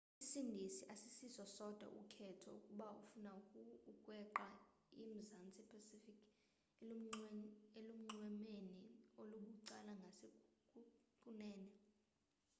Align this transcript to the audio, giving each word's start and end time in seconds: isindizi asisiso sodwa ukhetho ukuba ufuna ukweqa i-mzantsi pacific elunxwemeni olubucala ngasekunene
isindizi 0.23 0.81
asisiso 0.93 1.43
sodwa 1.55 1.87
ukhetho 2.01 2.49
ukuba 2.57 2.85
ufuna 3.01 3.31
ukweqa 3.91 4.45
i-mzantsi 5.03 5.61
pacific 5.71 6.17
elunxwemeni 7.79 8.55
olubucala 9.21 9.91
ngasekunene 9.99 11.61